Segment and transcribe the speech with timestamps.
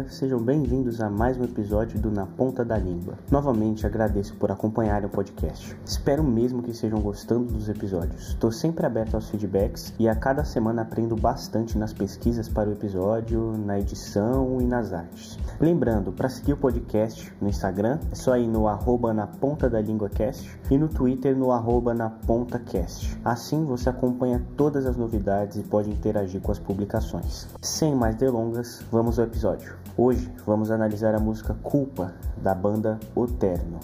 [0.00, 3.14] galera, sejam bem-vindos a mais um episódio do Na Ponta da Língua.
[3.30, 5.76] Novamente agradeço por acompanharem o podcast.
[5.84, 8.28] Espero mesmo que estejam gostando dos episódios.
[8.28, 12.72] Estou sempre aberto aos feedbacks e a cada semana aprendo bastante nas pesquisas para o
[12.72, 15.38] episódio, na edição e nas artes.
[15.60, 19.80] Lembrando, para seguir o podcast no Instagram, é só ir no arroba na ponta da
[19.80, 23.18] língua cast e no Twitter no arroba na ponta cast.
[23.24, 27.46] Assim você acompanha todas as novidades e pode interagir com as publicações.
[27.60, 29.80] Sem mais delongas, vamos ao episódio.
[30.02, 33.78] Hoje vamos analisar a música Culpa da banda Oterno.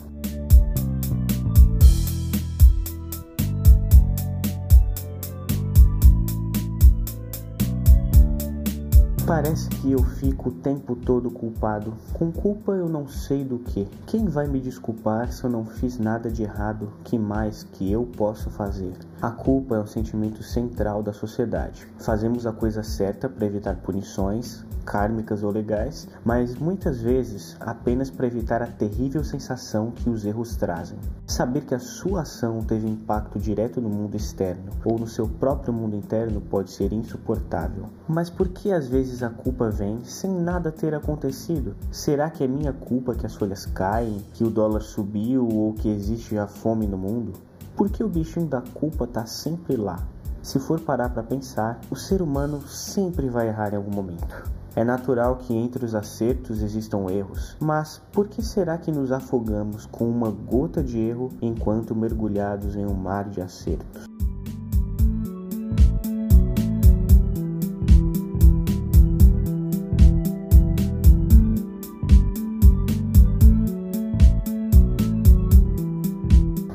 [9.27, 11.93] Parece que eu fico o tempo todo culpado.
[12.15, 13.87] Com culpa eu não sei do que.
[14.07, 16.91] Quem vai me desculpar se eu não fiz nada de errado?
[17.05, 18.95] Que mais que eu posso fazer?
[19.23, 21.89] A culpa é um sentimento central da sociedade.
[21.99, 28.27] Fazemos a coisa certa para evitar punições, kármicas ou legais, mas muitas vezes apenas para
[28.27, 30.99] evitar a terrível sensação que os erros trazem.
[31.27, 35.73] Saber que a sua ação teve impacto direto no mundo externo ou no seu próprio
[35.73, 37.87] mundo interno pode ser insuportável.
[38.07, 41.75] Mas por que às vezes a culpa vem sem nada ter acontecido?
[41.91, 45.89] Será que é minha culpa que as folhas caem, que o dólar subiu ou que
[45.89, 47.33] existe a fome no mundo?
[47.77, 50.03] Por que o bichinho da culpa está sempre lá?
[50.41, 54.51] Se for parar para pensar, o ser humano sempre vai errar em algum momento.
[54.75, 59.85] É natural que entre os acertos existam erros, mas por que será que nos afogamos
[59.85, 64.07] com uma gota de erro enquanto mergulhados em um mar de acertos?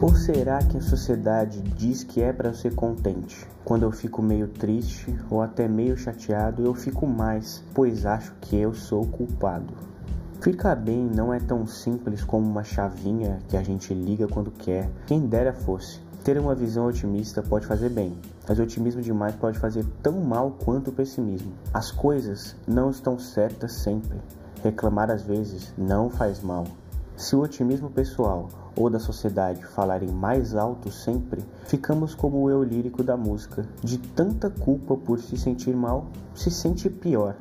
[0.02, 3.48] Ou será que a sociedade diz que é para ser contente?
[3.64, 8.56] Quando eu fico meio triste ou até meio chateado, eu fico mais, pois acho que
[8.58, 9.72] eu sou culpado.
[10.42, 14.90] Ficar bem não é tão simples como uma chavinha que a gente liga quando quer.
[15.06, 16.00] Quem dera fosse.
[16.24, 18.18] Ter uma visão otimista pode fazer bem,
[18.50, 21.54] mas otimismo demais pode fazer tão mal quanto o pessimismo.
[21.72, 24.18] As coisas não estão certas sempre.
[24.64, 26.66] Reclamar às vezes não faz mal.
[27.16, 32.64] Se o otimismo pessoal ou da sociedade falarem mais alto sempre, ficamos como o eu
[32.64, 33.66] lírico da música.
[33.84, 37.36] De tanta culpa por se sentir mal, se sente pior.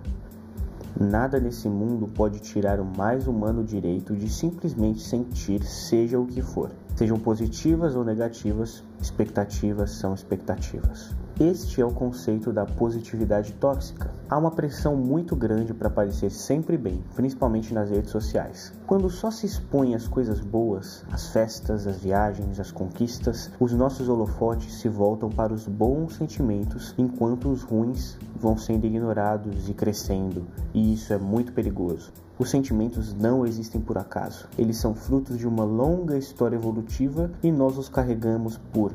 [0.99, 6.43] Nada nesse mundo pode tirar o mais humano direito de simplesmente sentir, seja o que
[6.43, 6.71] for.
[6.97, 11.11] Sejam positivas ou negativas, expectativas são expectativas.
[11.41, 14.11] Este é o conceito da positividade tóxica.
[14.29, 18.75] Há uma pressão muito grande para parecer sempre bem, principalmente nas redes sociais.
[18.87, 24.07] Quando só se expõe as coisas boas, as festas, as viagens, as conquistas, os nossos
[24.07, 30.47] holofotes se voltam para os bons sentimentos, enquanto os ruins vão sendo ignorados e crescendo,
[30.75, 32.13] e isso é muito perigoso.
[32.39, 34.47] Os sentimentos não existem por acaso.
[34.59, 38.93] Eles são frutos de uma longa história evolutiva e nós os carregamos por,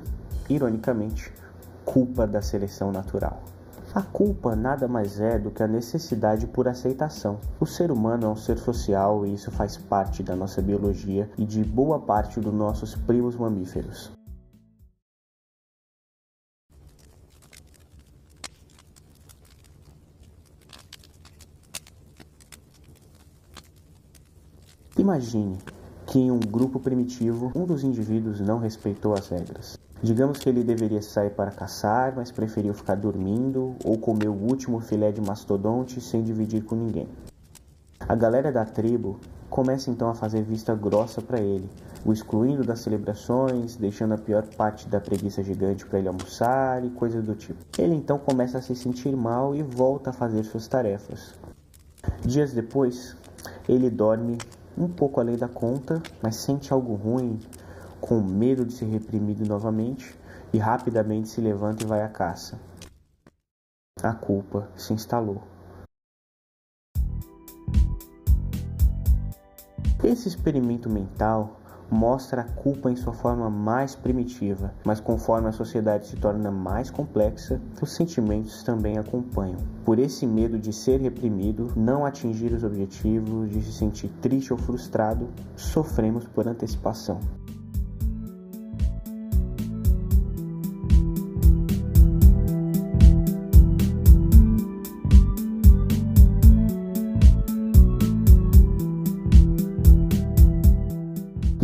[0.47, 1.33] ironicamente,
[1.85, 3.41] culpa da seleção natural.
[3.93, 7.39] A culpa nada mais é do que a necessidade por aceitação.
[7.61, 11.45] O ser humano é um ser social e isso faz parte da nossa biologia e
[11.45, 14.11] de boa parte dos nossos primos mamíferos.
[24.97, 25.57] Imagine
[26.05, 29.74] que em um grupo primitivo um dos indivíduos não respeitou as regras.
[30.03, 34.79] Digamos que ele deveria sair para caçar, mas preferiu ficar dormindo ou comer o último
[34.79, 37.07] filé de mastodonte sem dividir com ninguém.
[38.07, 39.19] A galera da tribo
[39.49, 41.69] começa então a fazer vista grossa para ele,
[42.05, 46.89] o excluindo das celebrações, deixando a pior parte da preguiça gigante para ele almoçar e
[46.89, 47.59] coisas do tipo.
[47.77, 51.33] Ele então começa a se sentir mal e volta a fazer suas tarefas.
[52.23, 53.15] Dias depois,
[53.67, 54.37] ele dorme
[54.77, 57.39] um pouco além da conta, mas sente algo ruim,
[58.05, 60.15] com medo de ser reprimido novamente,
[60.53, 62.59] e rapidamente se levanta e vai à caça.
[63.99, 65.41] A culpa se instalou.
[70.03, 71.59] Esse experimento mental
[71.89, 76.91] mostra a culpa em sua forma mais primitiva, mas conforme a sociedade se torna mais
[76.91, 79.57] complexa, os sentimentos também acompanham.
[79.83, 84.59] Por esse medo de ser reprimido, não atingir os objetivos, de se sentir triste ou
[84.59, 87.19] frustrado, sofremos por antecipação.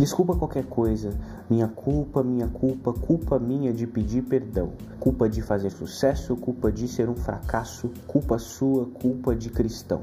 [0.02, 1.16] Desculpa qualquer coisa,
[1.48, 6.88] minha culpa, minha culpa, culpa minha de pedir perdão, culpa de fazer sucesso, culpa de
[6.88, 10.02] ser um fracasso, culpa sua, culpa de cristão.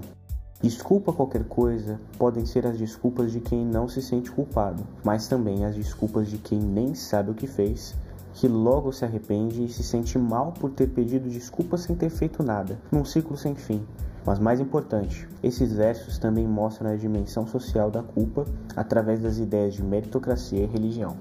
[0.61, 5.65] Desculpa qualquer coisa podem ser as desculpas de quem não se sente culpado, mas também
[5.65, 7.93] as desculpas de quem nem sabe o que fez,
[8.35, 12.41] que logo se arrepende e se sente mal por ter pedido desculpas sem ter feito
[12.41, 13.85] nada, num ciclo sem fim.
[14.25, 18.45] Mas mais importante, esses versos também mostram a dimensão social da culpa
[18.75, 21.17] através das ideias de meritocracia e religião.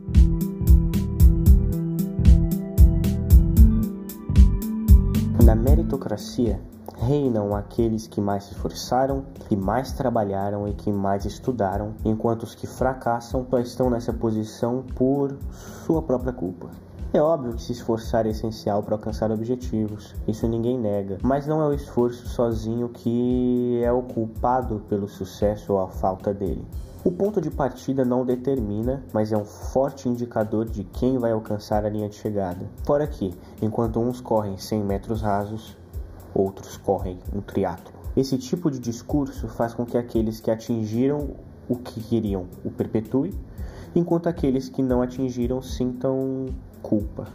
[5.44, 6.60] Na meritocracia,
[6.98, 12.54] reinam aqueles que mais se esforçaram, que mais trabalharam e que mais estudaram, enquanto os
[12.54, 15.38] que fracassam estão nessa posição por
[15.86, 16.68] sua própria culpa.
[17.10, 21.62] É óbvio que se esforçar é essencial para alcançar objetivos, isso ninguém nega, mas não
[21.62, 26.66] é o esforço sozinho que é o culpado pelo sucesso ou a falta dele.
[27.02, 31.86] O ponto de partida não determina, mas é um forte indicador de quem vai alcançar
[31.86, 32.68] a linha de chegada.
[32.84, 33.32] Fora que,
[33.62, 35.78] enquanto uns correm 100 metros rasos,
[36.34, 37.94] outros correm um triatlo.
[38.14, 41.30] Esse tipo de discurso faz com que aqueles que atingiram
[41.66, 43.32] o que queriam o perpetuem,
[43.94, 46.46] enquanto aqueles que não atingiram sintam
[46.82, 47.26] culpa.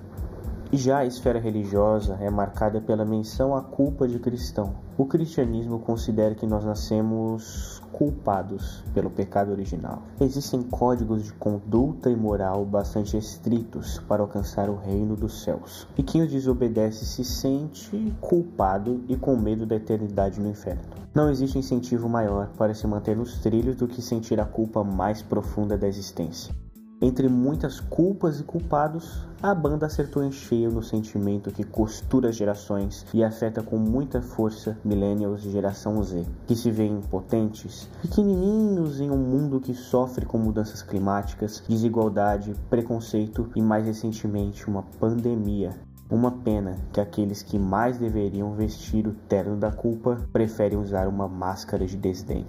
[0.75, 4.73] Já a esfera religiosa é marcada pela menção à culpa de cristão.
[4.97, 10.01] O cristianismo considera que nós nascemos culpados pelo pecado original.
[10.19, 15.87] Existem códigos de conduta e moral bastante estritos para alcançar o reino dos céus.
[15.95, 20.81] E quem os desobedece se sente culpado e com medo da eternidade no inferno.
[21.13, 25.21] Não existe incentivo maior para se manter nos trilhos do que sentir a culpa mais
[25.21, 26.62] profunda da existência.
[27.03, 33.05] Entre muitas culpas e culpados, a banda acertou em cheio no sentimento que costura gerações
[33.13, 39.11] e afeta com muita força millennials e geração Z, que se veem impotentes, pequenininhos em
[39.11, 45.71] um mundo que sofre com mudanças climáticas, desigualdade, preconceito e mais recentemente uma pandemia.
[46.09, 51.27] Uma pena que aqueles que mais deveriam vestir o terno da culpa preferem usar uma
[51.27, 52.47] máscara de desdém.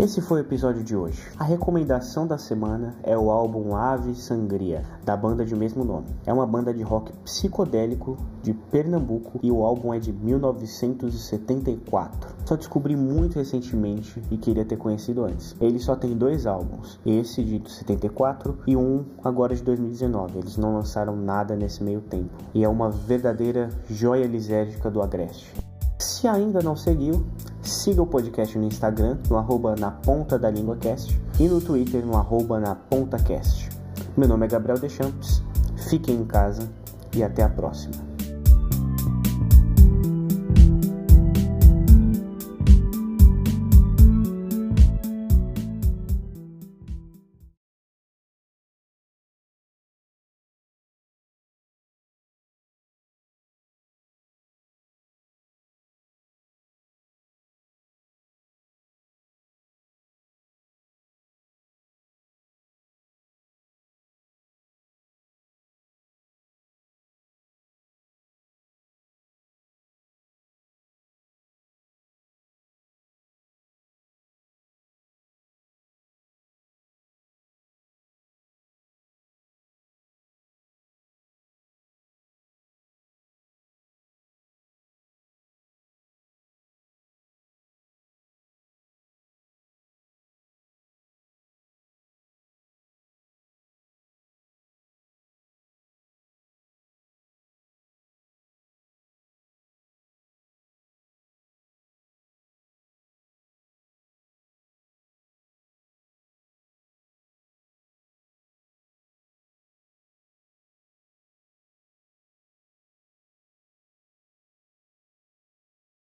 [0.00, 1.20] Esse foi o episódio de hoje.
[1.38, 6.06] A recomendação da semana é o álbum Ave Sangria, da banda de mesmo nome.
[6.24, 12.34] É uma banda de rock psicodélico de Pernambuco e o álbum é de 1974.
[12.46, 15.54] Só descobri muito recentemente e queria ter conhecido antes.
[15.60, 20.38] Ele só tem dois álbuns, esse de 74 e um agora de 2019.
[20.38, 25.68] Eles não lançaram nada nesse meio tempo e é uma verdadeira joia lisérgica do Agreste.
[26.00, 27.26] Se ainda não seguiu,
[27.62, 32.04] siga o podcast no Instagram, no arroba na ponta da língua cast, e no Twitter,
[32.04, 33.68] no arroba na ponta cast.
[34.16, 35.42] Meu nome é Gabriel Deschamps,
[35.88, 36.68] fiquem em casa
[37.14, 38.09] e até a próxima.